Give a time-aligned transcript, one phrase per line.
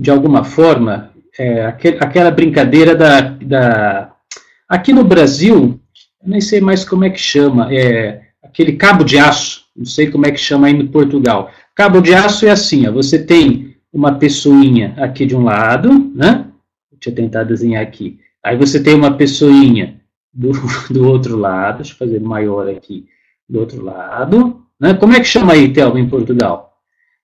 [0.00, 4.12] de alguma forma, é, aquela brincadeira da, da.
[4.66, 5.78] Aqui no Brasil,
[6.24, 10.26] nem sei mais como é que chama, é aquele cabo de aço, não sei como
[10.26, 11.50] é que chama aí no Portugal.
[11.74, 16.46] Cabo de aço é assim, ó, você tem uma pessoinha aqui de um lado, né?
[16.90, 18.18] Deixa eu tentar desenhar aqui.
[18.42, 20.00] Aí você tem uma pessoinha
[20.32, 20.52] do,
[20.90, 23.04] do outro lado, deixa eu fazer maior aqui,
[23.46, 24.62] do outro lado.
[24.80, 24.94] Né?
[24.94, 26.78] Como é que chama aí, Thelma, em Portugal?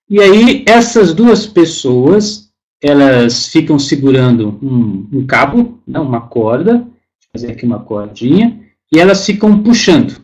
[0.07, 2.46] E aí, essas duas pessoas,
[2.81, 6.87] elas ficam segurando um, um cabo, né, uma corda, eu
[7.31, 8.59] fazer aqui uma cordinha,
[8.91, 10.21] e elas ficam puxando.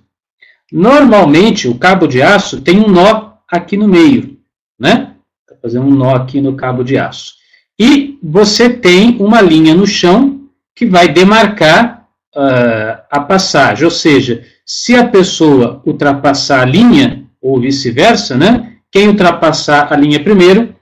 [0.72, 4.38] Normalmente, o cabo de aço tem um nó aqui no meio,
[4.80, 5.16] né?
[5.48, 7.34] Vou fazer um nó aqui no cabo de aço.
[7.80, 14.44] E você tem uma linha no chão que vai demarcar uh, a passagem, ou seja,
[14.66, 18.78] se a pessoa ultrapassar a linha, ou vice-versa, né?
[18.92, 20.73] Quem ultrapassar a linha primeiro,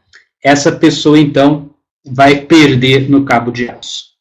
[0.43, 1.71] essa pessoa então
[2.05, 4.11] vai perder no cabo de aço.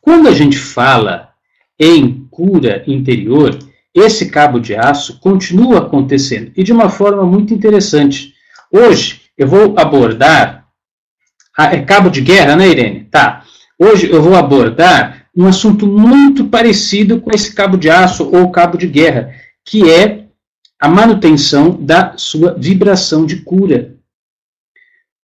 [0.00, 1.30] Quando a gente fala
[1.78, 3.58] em cura interior,
[3.94, 8.34] esse cabo de aço continua acontecendo e de uma forma muito interessante.
[8.72, 10.66] Hoje eu vou abordar.
[11.58, 13.04] é cabo de guerra, né, Irene?
[13.04, 13.44] Tá.
[13.78, 18.78] Hoje eu vou abordar um assunto muito parecido com esse cabo de aço ou cabo
[18.78, 19.32] de guerra,
[19.64, 20.24] que é
[20.78, 23.93] a manutenção da sua vibração de cura.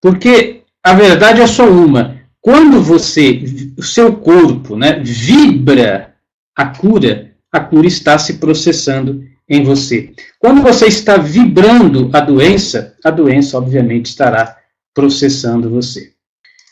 [0.01, 2.19] Porque a verdade é só uma.
[2.41, 3.43] Quando você,
[3.77, 6.15] o seu corpo, né, vibra
[6.55, 10.13] a cura, a cura está se processando em você.
[10.39, 14.57] Quando você está vibrando a doença, a doença, obviamente, estará
[14.93, 16.13] processando você.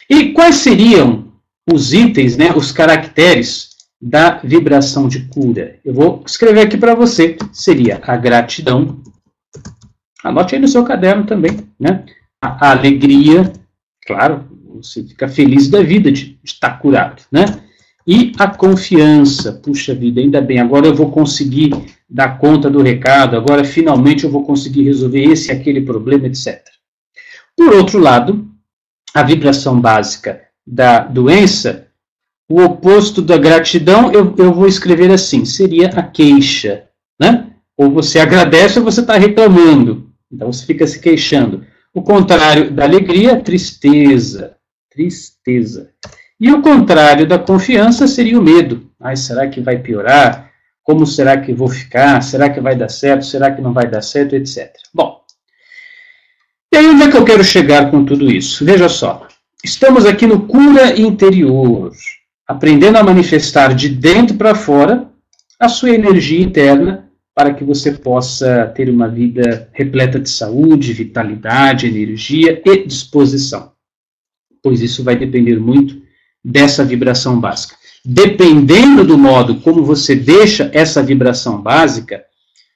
[0.09, 1.31] E quais seriam
[1.71, 3.69] os itens, né, os caracteres
[4.01, 5.77] da vibração de cura?
[5.85, 7.37] Eu vou escrever aqui para você.
[7.53, 9.03] Seria a gratidão.
[10.23, 12.05] Anote aí no seu caderno também, né?
[12.41, 13.51] A, alegria,
[14.05, 14.45] claro,
[14.75, 17.45] você fica feliz da vida de, de estar curado, né?
[18.07, 21.71] E a confiança, puxa vida, ainda bem, agora eu vou conseguir
[22.09, 26.63] dar conta do recado, agora finalmente eu vou conseguir resolver esse aquele problema, etc.
[27.55, 28.49] Por outro lado,
[29.13, 31.87] a vibração básica da doença,
[32.49, 36.85] o oposto da gratidão, eu, eu vou escrever assim, seria a queixa,
[37.19, 37.51] né?
[37.77, 41.65] Ou você agradece ou você está reclamando, então você fica se queixando.
[41.93, 44.55] O contrário da alegria, tristeza,
[44.91, 45.89] tristeza.
[46.39, 48.89] E o contrário da confiança seria o medo.
[48.99, 50.51] Ai, será que vai piorar?
[50.83, 52.21] Como será que vou ficar?
[52.21, 53.25] Será que vai dar certo?
[53.25, 54.35] Será que não vai dar certo?
[54.35, 54.71] Etc.
[54.93, 55.19] Bom,
[56.71, 58.63] e aí onde é que eu quero chegar com tudo isso?
[58.63, 59.27] Veja só,
[59.63, 61.91] estamos aqui no cura interior,
[62.47, 65.09] aprendendo a manifestar de dentro para fora
[65.59, 67.08] a sua energia interna
[67.39, 73.71] para que você possa ter uma vida repleta de saúde, vitalidade, energia e disposição.
[74.61, 76.01] Pois isso vai depender muito
[76.43, 77.77] dessa vibração básica.
[78.03, 82.25] Dependendo do modo como você deixa essa vibração básica,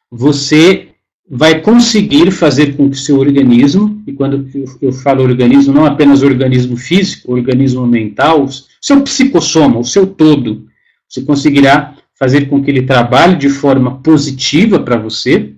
[0.09, 0.91] você
[1.29, 4.47] vai conseguir fazer com que seu organismo, e quando
[4.81, 8.47] eu falo organismo, não apenas organismo físico, organismo mental,
[8.79, 10.69] seu psicossoma, o seu todo,
[11.09, 11.92] você conseguirá
[12.23, 15.55] fazer com que ele trabalhe de forma positiva para você.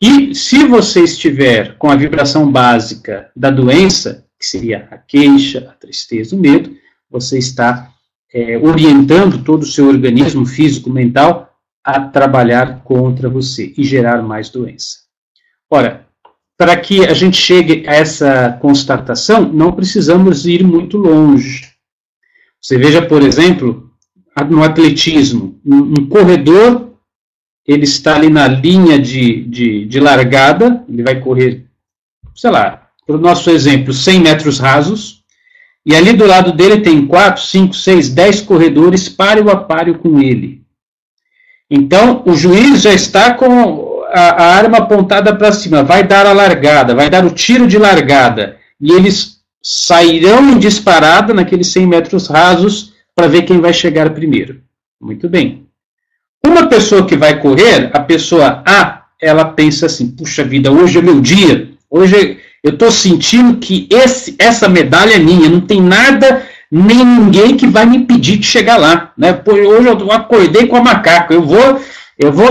[0.00, 5.72] E se você estiver com a vibração básica da doença, que seria a queixa, a
[5.72, 6.70] tristeza, o medo,
[7.10, 7.90] você está
[8.32, 11.52] é, orientando todo o seu organismo físico, mental,
[11.82, 14.98] a trabalhar contra você e gerar mais doença.
[15.68, 16.06] Ora,
[16.56, 21.68] para que a gente chegue a essa constatação, não precisamos ir muito longe.
[22.62, 23.89] Você veja, por exemplo,
[24.48, 26.90] no atletismo, um, corredor,
[27.66, 31.66] ele está ali na linha de, de, de largada, ele vai correr,
[32.34, 35.22] sei lá, para o nosso exemplo, 100 metros rasos,
[35.84, 40.20] e ali do lado dele tem quatro, cinco, seis, dez corredores páreo a páreo com
[40.20, 40.62] ele.
[41.70, 46.32] Então, o juiz já está com a, a arma apontada para cima, vai dar a
[46.32, 48.58] largada, vai dar o tiro de largada.
[48.80, 54.60] E eles sairão em disparada naqueles 100 metros rasos para ver quem vai chegar primeiro.
[55.00, 55.66] Muito bem.
[56.46, 61.02] Uma pessoa que vai correr, a pessoa A, ela pensa assim: puxa vida, hoje é
[61.02, 66.46] meu dia, hoje eu estou sentindo que esse, essa medalha é minha, não tem nada
[66.70, 69.42] nem ninguém que vai me impedir de chegar lá, né?
[69.46, 71.80] Hoje eu acordei com a macaca, eu vou,
[72.16, 72.48] eu vou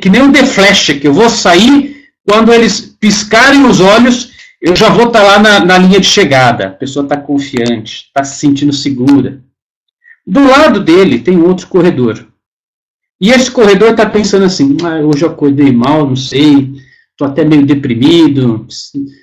[0.00, 4.30] que nem um The Flash, que eu vou sair quando eles piscarem os olhos,
[4.60, 6.66] eu já vou estar tá lá na, na, linha de chegada.
[6.66, 9.40] A pessoa está confiante, está se sentindo segura.
[10.28, 12.26] Do lado dele tem outro corredor.
[13.18, 16.70] E esse corredor está pensando assim: ah, hoje eu acordei mal, não sei,
[17.12, 18.66] estou até meio deprimido,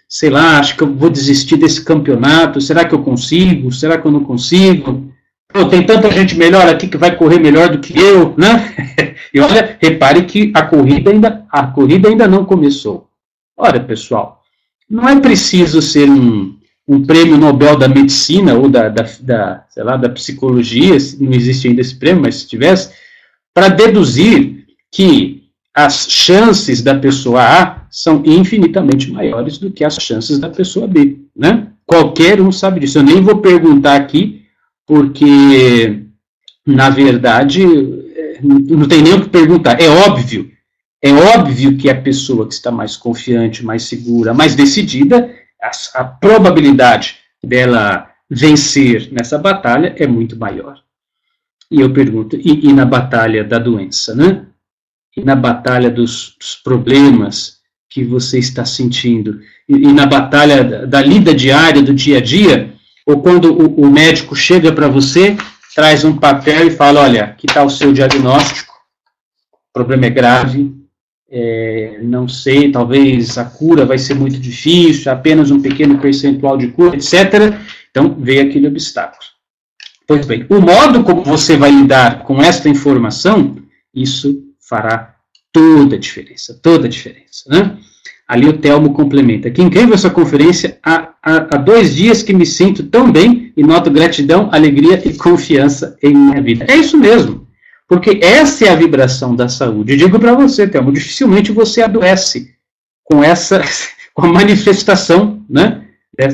[0.10, 4.08] sei lá, acho que eu vou desistir desse campeonato, será que eu consigo, será que
[4.08, 5.14] eu não consigo?
[5.54, 8.74] Pô, tem tanta gente melhor aqui que vai correr melhor do que eu, né?
[9.34, 13.10] E olha, repare que a corrida ainda, a corrida ainda não começou.
[13.58, 14.42] Olha, pessoal,
[14.90, 16.56] não é preciso ser um,
[16.88, 21.68] um prêmio Nobel da medicina ou da, da, da, sei lá, da psicologia, não existe
[21.68, 22.94] ainda esse prêmio, mas se tivesse,
[23.54, 30.40] para deduzir que as chances da pessoa A são infinitamente maiores do que as chances
[30.40, 31.68] da pessoa B, né?
[31.86, 33.00] Qualquer um sabe disso.
[33.00, 34.44] Eu nem vou perguntar aqui,
[34.88, 36.04] porque,
[36.66, 39.82] na verdade, é, não tem nem o que perguntar.
[39.82, 40.50] É óbvio,
[41.02, 45.30] é óbvio que a pessoa que está mais confiante, mais segura, mais decidida,
[45.66, 50.80] a, a probabilidade dela vencer nessa batalha é muito maior.
[51.70, 54.46] E eu pergunto, e, e na batalha da doença, né?
[55.16, 57.60] E na batalha dos, dos problemas
[57.90, 62.22] que você está sentindo, e, e, na batalha da, da lida diária, do dia a
[62.22, 62.74] dia,
[63.06, 65.38] ou quando o, o médico chega para você,
[65.74, 68.74] traz um papel e fala, olha, aqui está o seu diagnóstico,
[69.54, 70.74] o problema é grave,
[71.30, 76.70] é, não sei, talvez a cura vai ser muito difícil, apenas um pequeno percentual de
[76.70, 77.58] cura, etc.
[77.90, 79.24] Então, veio aquele obstáculo.
[80.08, 83.58] Pois bem, o modo como você vai lidar com esta informação,
[83.94, 85.16] isso fará
[85.52, 87.78] toda a diferença, toda a diferença, né?
[88.28, 89.52] Ali o Telmo complementa.
[89.52, 90.80] Que incrível essa conferência.
[90.84, 95.14] Há, há, há, dois dias que me sinto tão bem e noto gratidão, alegria e
[95.14, 96.66] confiança em minha vida.
[96.68, 97.45] É isso mesmo.
[97.88, 99.94] Porque essa é a vibração da saúde.
[99.94, 102.56] Eu digo para você, Telmo, dificilmente você adoece
[103.04, 103.62] com essa
[104.14, 105.88] com a manifestação né,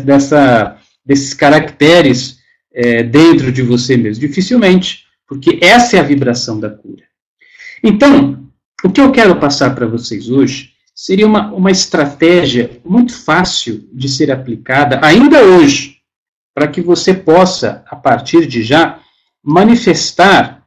[0.03, 2.39] dessa, desses caracteres
[2.71, 4.21] é, dentro de você mesmo.
[4.21, 5.05] Dificilmente.
[5.27, 7.03] Porque essa é a vibração da cura.
[7.83, 8.47] Então,
[8.83, 14.07] o que eu quero passar para vocês hoje seria uma, uma estratégia muito fácil de
[14.07, 15.97] ser aplicada, ainda hoje,
[16.53, 18.99] para que você possa, a partir de já,
[19.43, 20.60] manifestar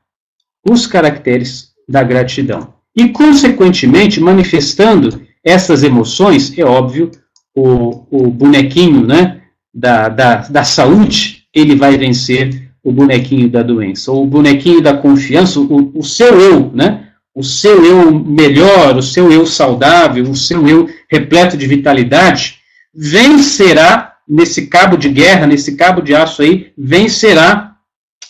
[0.69, 2.75] os caracteres da gratidão.
[2.97, 7.11] E, consequentemente, manifestando essas emoções, é óbvio,
[7.55, 14.13] o, o bonequinho né, da, da, da saúde, ele vai vencer o bonequinho da doença,
[14.13, 17.05] ou o bonequinho da confiança, o, o seu eu, né?
[17.35, 22.61] o seu eu melhor, o seu eu saudável, o seu eu repleto de vitalidade,
[22.95, 27.75] vencerá nesse cabo de guerra, nesse cabo de aço aí, vencerá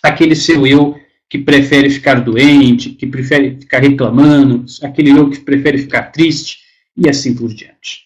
[0.02, 0.96] aquele seu eu
[1.34, 6.58] que prefere ficar doente, que prefere ficar reclamando, aquele eu que prefere ficar triste
[6.96, 8.04] e assim por diante.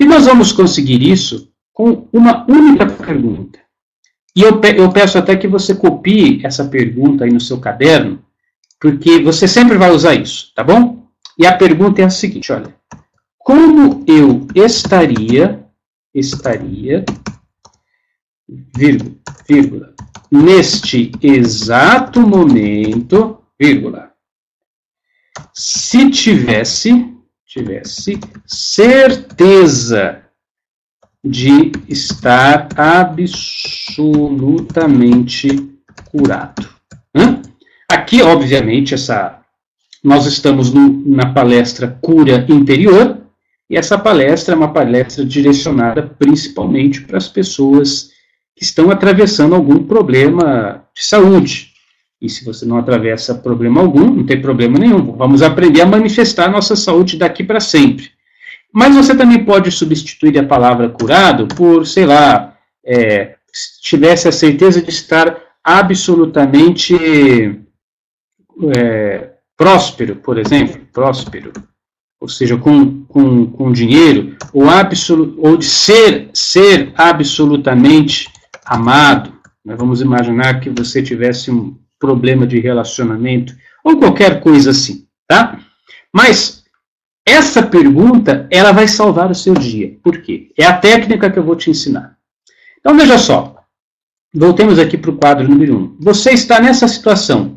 [0.00, 3.60] E nós vamos conseguir isso com uma única pergunta.
[4.34, 8.20] E eu, eu peço até que você copie essa pergunta aí no seu caderno,
[8.80, 11.06] porque você sempre vai usar isso, tá bom?
[11.38, 12.74] E a pergunta é a seguinte, olha.
[13.38, 15.64] Como eu estaria,
[16.12, 17.04] estaria,
[18.76, 19.12] vírgula,
[19.48, 19.94] vírgula,
[20.30, 24.12] neste exato momento, vírgula,
[25.52, 27.12] se tivesse,
[27.46, 30.22] tivesse certeza
[31.24, 35.48] de estar absolutamente
[36.10, 36.68] curado.
[37.14, 37.40] Hã?
[37.88, 39.40] Aqui, obviamente, essa
[40.04, 43.22] nós estamos no, na palestra Cura Interior,
[43.68, 48.12] e essa palestra é uma palestra direcionada principalmente para as pessoas
[48.56, 51.74] que estão atravessando algum problema de saúde.
[52.20, 55.12] E se você não atravessa problema algum, não tem problema nenhum.
[55.12, 58.10] Vamos aprender a manifestar a nossa saúde daqui para sempre.
[58.72, 64.32] Mas você também pode substituir a palavra curado por, sei lá, é, se tivesse a
[64.32, 66.94] certeza de estar absolutamente
[68.74, 71.52] é, próspero, por exemplo, próspero,
[72.20, 78.28] ou seja, com, com, com dinheiro, ou, absolu, ou de ser, ser absolutamente
[78.66, 79.32] amado.
[79.64, 85.58] Vamos imaginar que você tivesse um problema de relacionamento, ou qualquer coisa assim, tá?
[86.12, 86.64] Mas
[87.26, 89.96] essa pergunta, ela vai salvar o seu dia.
[90.02, 90.52] Por quê?
[90.56, 92.16] É a técnica que eu vou te ensinar.
[92.78, 93.56] Então, veja só.
[94.32, 95.78] Voltemos aqui para o quadro número 1.
[95.78, 95.96] Um.
[96.00, 97.56] Você está nessa situação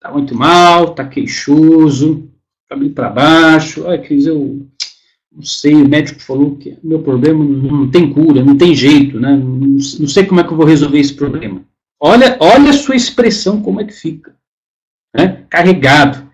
[0.00, 2.28] tá muito mal, tá queixoso,
[2.68, 4.66] caminho para baixo, ai, Cris, eu
[5.32, 9.36] não sei, o médico falou que meu problema não tem cura, não tem jeito, né?
[9.36, 11.64] Não, sei como é que eu vou resolver esse problema.
[12.00, 14.34] Olha, olha a sua expressão como é que fica,
[15.14, 15.44] né?
[15.48, 16.28] Carregado,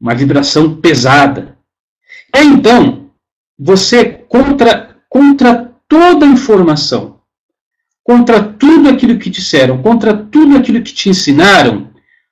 [0.00, 1.58] uma vibração pesada.
[2.34, 3.10] E então,
[3.58, 7.20] você contra contra toda a informação,
[8.02, 11.90] contra tudo aquilo que disseram, contra tudo aquilo que te ensinaram,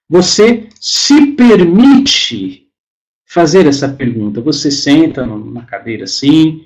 [0.09, 2.66] você se permite
[3.37, 4.41] fazer essa pergunta.
[4.41, 6.65] Você senta numa cadeira assim,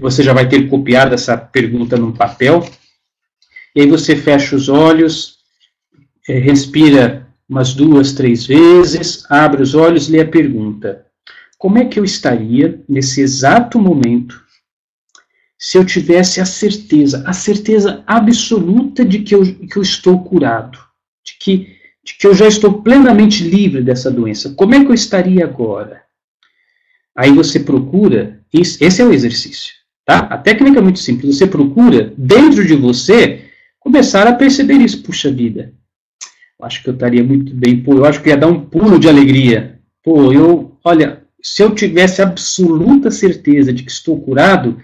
[0.00, 2.68] você já vai ter copiado essa pergunta num papel,
[3.72, 5.38] e aí você fecha os olhos,
[6.28, 11.06] é, respira umas duas, três vezes, abre os olhos e lê a pergunta:
[11.56, 14.44] Como é que eu estaria nesse exato momento
[15.56, 20.78] se eu tivesse a certeza, a certeza absoluta de que eu, que eu estou curado,
[21.24, 21.76] de que,
[22.18, 24.54] que eu já estou plenamente livre dessa doença?
[24.54, 26.02] Como é que eu estaria agora?
[27.16, 29.74] Aí você procura, esse é o exercício,
[30.04, 30.20] tá?
[30.20, 33.44] A técnica é muito simples, você procura, dentro de você,
[33.78, 35.02] começar a perceber isso.
[35.02, 35.72] Puxa vida,
[36.58, 38.98] eu acho que eu estaria muito bem, pô, eu acho que ia dar um pulo
[38.98, 39.78] de alegria.
[40.02, 44.80] Pô, eu, olha, se eu tivesse absoluta certeza de que estou curado,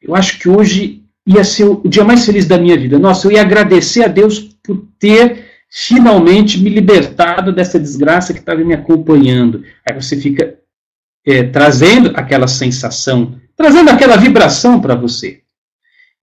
[0.00, 2.98] eu acho que hoje ia ser o dia mais feliz da minha vida.
[2.98, 8.62] Nossa, eu ia agradecer a Deus por ter finalmente me libertado dessa desgraça que estava
[8.64, 9.64] me acompanhando.
[9.88, 10.58] Aí você fica
[11.24, 15.42] é, trazendo aquela sensação, trazendo aquela vibração para você.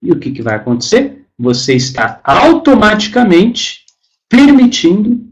[0.02, 1.24] E o que, que vai acontecer?
[1.38, 3.84] Você está automaticamente
[4.28, 5.28] permitindo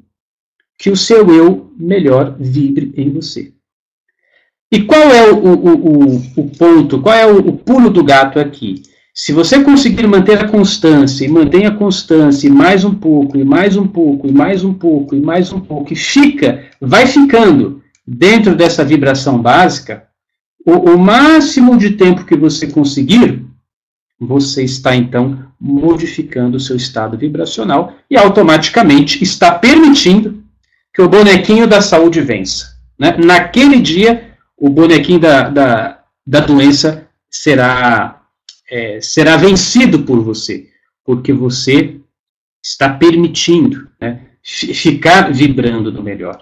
[0.78, 3.52] que o seu eu melhor vibre em você.
[4.70, 8.82] E qual é o, o, o, o ponto, qual é o, pulo do gato aqui?
[9.14, 13.44] Se você conseguir manter a constância, e mantém a constância, e mais um pouco, e
[13.44, 17.82] mais um pouco, e mais um pouco, e mais um pouco, e fica, vai ficando
[18.06, 20.04] dentro dessa vibração básica,
[20.64, 23.44] o, o máximo de tempo que você conseguir,
[24.18, 30.42] você está então modificando o seu estado vibracional e automaticamente está permitindo
[30.94, 32.76] que o bonequinho da saúde vença.
[32.98, 33.16] Né?
[33.18, 38.21] Naquele dia, o bonequinho da, da, da doença será,
[38.72, 40.68] é, será vencido por você,
[41.04, 42.00] porque você
[42.64, 46.40] está permitindo né, ficar vibrando no melhor.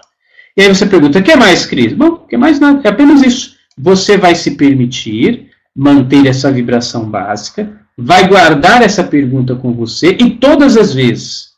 [0.55, 1.93] E aí você pergunta, o que mais, Cris?
[1.93, 3.57] Bom, o que mais nada, é apenas isso.
[3.77, 10.31] Você vai se permitir manter essa vibração básica, vai guardar essa pergunta com você e
[10.37, 11.51] todas as vezes,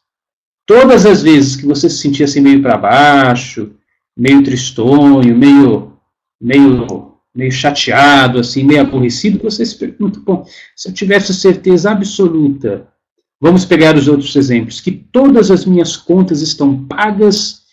[0.65, 3.75] todas as vezes que você se sentir assim meio para baixo,
[4.18, 5.94] meio tristonho, meio
[6.44, 12.88] meio, meio chateado, assim, meio aborrecido, você se pergunta, bom, se eu tivesse certeza absoluta,
[13.42, 17.63] vamos pegar os outros exemplos, que todas as minhas contas estão pagas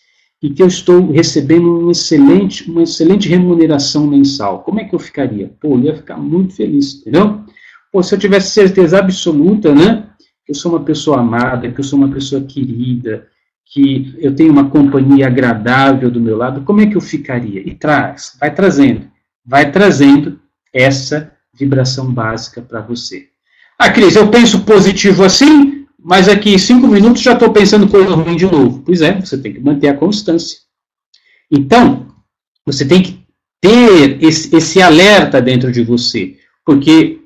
[0.43, 4.99] e que eu estou recebendo um excelente, uma excelente remuneração mensal, como é que eu
[4.99, 5.52] ficaria?
[5.61, 7.45] Pô, eu ia ficar muito feliz, entendeu?
[7.93, 10.07] Pô, se eu tivesse certeza absoluta, né,
[10.47, 13.26] que eu sou uma pessoa amada, que eu sou uma pessoa querida,
[13.67, 17.61] que eu tenho uma companhia agradável do meu lado, como é que eu ficaria?
[17.61, 19.11] E traz, vai trazendo,
[19.44, 20.40] vai trazendo
[20.73, 23.28] essa vibração básica para você.
[23.78, 28.14] Ah, Cris, eu penso positivo assim, mas aqui em cinco minutos já estou pensando coisa
[28.14, 28.82] ruim de novo.
[28.85, 30.59] Pois é, você tem que manter a constância.
[31.50, 32.14] Então,
[32.64, 33.25] você tem que
[33.61, 37.20] ter esse, esse alerta dentro de você, porque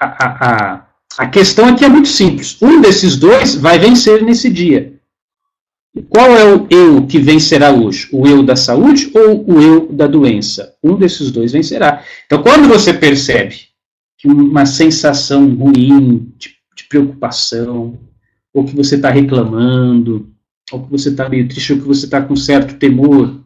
[0.00, 0.86] a, a, a,
[1.18, 2.60] a questão aqui é muito simples.
[2.60, 4.93] Um desses dois vai vencer nesse dia.
[6.08, 8.08] Qual é o eu que vencerá hoje?
[8.12, 10.74] O eu da saúde ou o eu da doença?
[10.82, 12.02] Um desses dois vencerá.
[12.26, 13.56] Então, quando você percebe
[14.18, 17.98] que uma sensação ruim, de, de preocupação,
[18.52, 20.34] ou que você está reclamando,
[20.72, 23.40] ou que você está meio triste, ou que você está com certo temor,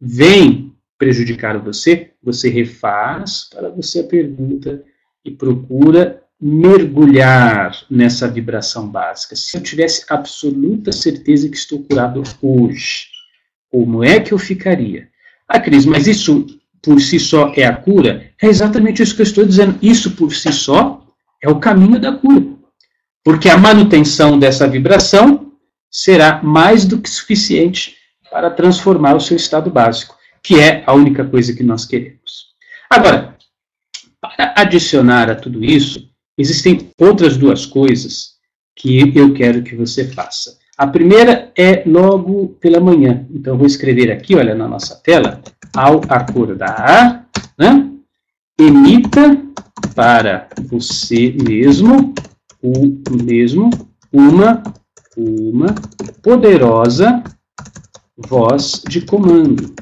[0.00, 4.84] vem prejudicar você, você refaz para você a pergunta
[5.24, 9.34] e procura mergulhar nessa vibração básica.
[9.34, 13.06] Se eu tivesse absoluta certeza que estou curado hoje,
[13.70, 15.08] como é que eu ficaria?
[15.48, 16.46] Ah, Cris, mas isso
[16.82, 18.30] por si só é a cura?
[18.40, 19.78] É exatamente isso que eu estou dizendo.
[19.82, 21.04] Isso por si só
[21.42, 22.46] é o caminho da cura.
[23.24, 25.52] Porque a manutenção dessa vibração
[25.90, 27.96] será mais do que suficiente
[28.30, 32.48] para transformar o seu estado básico, que é a única coisa que nós queremos.
[32.88, 33.36] Agora,
[34.20, 38.38] para adicionar a tudo isso, Existem outras duas coisas
[38.76, 40.56] que eu quero que você faça.
[40.78, 43.26] A primeira é logo pela manhã.
[43.30, 45.42] Então, eu vou escrever aqui, olha, na nossa tela,
[45.74, 47.28] ao acordar,
[47.58, 47.90] né?
[48.56, 49.42] emita
[49.96, 52.14] para você mesmo,
[52.62, 53.70] o mesmo,
[54.12, 54.62] uma,
[55.16, 55.74] uma
[56.22, 57.24] poderosa
[58.16, 59.74] voz de comando.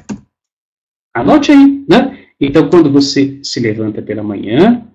[1.13, 2.25] Anote aí, né?
[2.39, 4.87] Então, quando você se levanta pela manhã,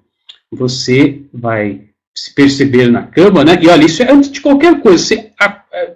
[0.53, 3.59] você vai se perceber na cama, né?
[3.61, 5.03] E olha, isso é antes de qualquer coisa.
[5.03, 5.31] Você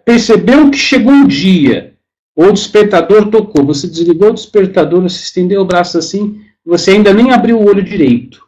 [0.05, 1.95] percebeu que chegou um dia,
[2.35, 7.13] ou o despertador tocou, você desligou o despertador, você estendeu o braço assim, você ainda
[7.13, 8.45] nem abriu o olho direito.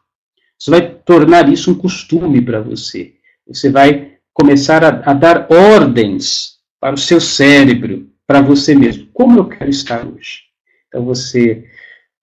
[0.59, 3.15] Você vai tornar isso um costume para você.
[3.47, 9.07] Você vai começar a, a dar ordens para o seu cérebro, para você mesmo.
[9.13, 10.43] Como eu quero estar hoje?
[10.89, 11.65] Então você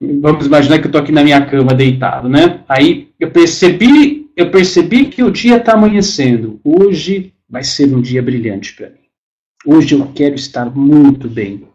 [0.02, 2.64] vamos imaginar que eu estou aqui na minha cama deitado, né?
[2.68, 6.60] Aí eu percebi, eu percebi que o dia está amanhecendo.
[6.64, 9.06] Hoje vai ser um dia brilhante para mim.
[9.66, 11.68] Hoje eu quero estar muito bem.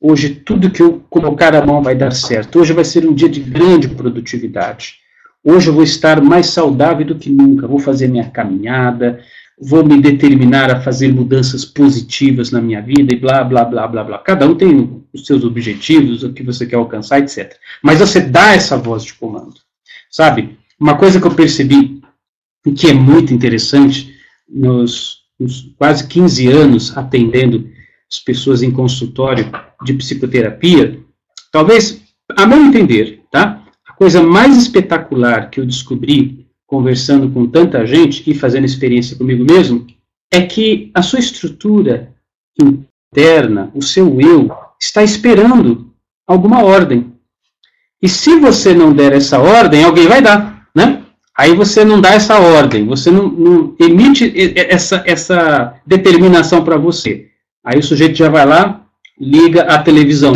[0.00, 2.60] Hoje tudo que eu colocar a mão vai dar certo.
[2.60, 4.94] Hoje vai ser um dia de grande produtividade.
[5.44, 7.66] Hoje eu vou estar mais saudável do que nunca.
[7.66, 9.20] Vou fazer minha caminhada,
[9.60, 14.04] vou me determinar a fazer mudanças positivas na minha vida e blá, blá, blá, blá,
[14.04, 14.18] blá.
[14.18, 17.54] Cada um tem os seus objetivos, o que você quer alcançar, etc.
[17.82, 19.56] Mas você dá essa voz de comando.
[20.10, 20.58] Sabe?
[20.78, 22.00] Uma coisa que eu percebi
[22.74, 24.14] que é muito interessante
[24.48, 27.70] nos, nos quase 15 anos atendendo
[28.10, 29.50] as pessoas em consultório
[29.84, 31.00] de psicoterapia,
[31.52, 32.02] talvez,
[32.36, 33.62] a meu entender, tá?
[33.86, 36.39] A coisa mais espetacular que eu descobri
[36.70, 39.84] conversando com tanta gente e fazendo experiência comigo mesmo,
[40.32, 42.14] é que a sua estrutura
[42.56, 44.48] interna, o seu eu,
[44.80, 45.90] está esperando
[46.24, 47.12] alguma ordem.
[48.00, 51.02] E se você não der essa ordem, alguém vai dar, né?
[51.36, 57.26] Aí você não dá essa ordem, você não, não emite essa, essa determinação para você.
[57.64, 58.86] Aí o sujeito já vai lá,
[59.18, 60.32] liga a televisão,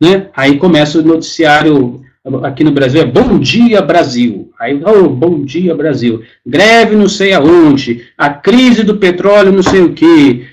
[0.00, 0.30] né?
[0.36, 2.01] Aí começa o noticiário
[2.44, 4.50] aqui no Brasil é Bom Dia Brasil.
[4.60, 6.22] Aí, oh, Bom Dia Brasil.
[6.46, 10.46] Greve não sei aonde, a crise do petróleo não sei o que,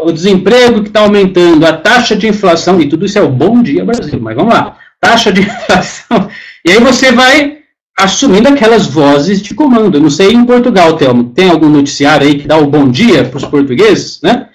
[0.00, 3.62] o desemprego que está aumentando, a taxa de inflação, e tudo isso é o Bom
[3.62, 4.20] Dia Brasil.
[4.20, 6.28] Mas vamos lá, taxa de inflação.
[6.64, 7.58] E aí você vai
[7.98, 10.00] assumindo aquelas vozes de comando.
[10.00, 13.38] Não sei em Portugal, Telmo, tem algum noticiário aí que dá o bom dia para
[13.38, 14.48] os portugueses, né?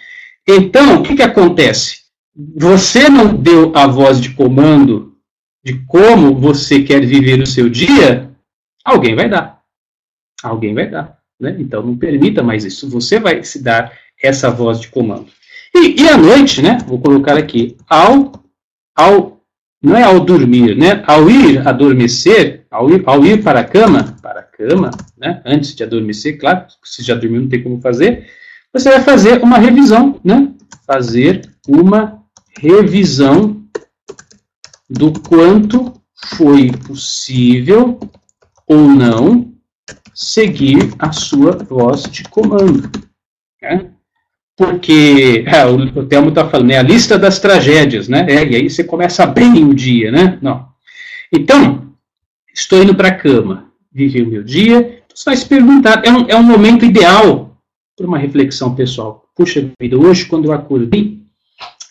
[0.48, 2.02] Então, o que, que acontece?
[2.56, 5.11] Você não deu a voz de comando
[5.64, 8.32] de como você quer viver o seu dia,
[8.84, 9.62] alguém vai dar.
[10.44, 11.20] Alguém vai dar.
[11.40, 11.56] Né?
[11.60, 12.90] Então não permita mais isso.
[12.90, 13.92] Você vai se dar
[14.22, 15.28] essa voz de comando.
[15.74, 16.78] E, e à noite, né?
[16.86, 18.32] Vou colocar aqui, ao,
[18.96, 19.42] ao,
[19.82, 21.02] não é ao dormir, né?
[21.08, 25.42] Ao ir adormecer, ao ir, ao ir para a cama, para a cama, né?
[25.46, 28.28] Antes de adormecer, claro, se já dormiu não tem como fazer,
[28.74, 30.52] você vai fazer uma revisão, né?
[30.86, 32.22] Fazer uma
[32.60, 33.61] revisão
[34.92, 35.94] do quanto
[36.36, 37.98] foi possível
[38.68, 39.54] ou não
[40.14, 42.92] seguir a sua voz de comando.
[43.62, 43.90] Né?
[44.58, 48.26] Porque é, o, o está falando, é a lista das tragédias, né?
[48.30, 50.38] É, e aí você começa bem o dia, né?
[50.42, 50.68] Não.
[51.34, 51.94] Então,
[52.54, 56.28] estou indo para a cama, vivi o meu dia, você vai se perguntar, é um,
[56.28, 57.58] é um momento ideal
[57.96, 59.26] para uma reflexão pessoal.
[59.36, 61.21] Puxa vida, hoje quando eu acordei,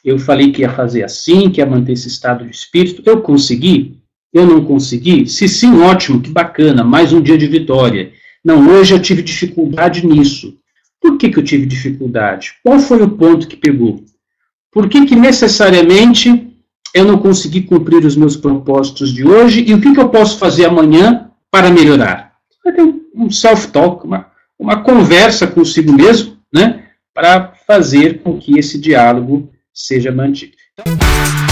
[0.05, 3.03] eu falei que ia fazer assim, que ia manter esse estado de espírito.
[3.05, 3.99] Eu consegui?
[4.33, 5.27] Eu não consegui?
[5.27, 8.13] Se sim, ótimo, que bacana, mais um dia de vitória.
[8.45, 10.57] Não, hoje eu tive dificuldade nisso.
[11.01, 12.55] Por que, que eu tive dificuldade?
[12.63, 14.05] Qual foi o ponto que pegou?
[14.73, 16.49] Por que, que necessariamente
[16.95, 20.39] eu não consegui cumprir os meus propósitos de hoje e o que, que eu posso
[20.39, 22.35] fazer amanhã para melhorar?
[22.65, 22.83] Vai ter
[23.15, 24.27] um self-talk, uma,
[24.59, 26.85] uma conversa consigo mesmo, né,
[27.15, 29.51] para fazer com que esse diálogo
[29.87, 30.53] seja mantido.
[30.73, 31.50] Então...